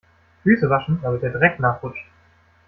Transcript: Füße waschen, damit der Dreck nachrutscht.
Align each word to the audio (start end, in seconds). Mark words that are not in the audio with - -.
Füße 0.41 0.67
waschen, 0.67 0.99
damit 1.03 1.21
der 1.21 1.29
Dreck 1.29 1.59
nachrutscht. 1.59 2.07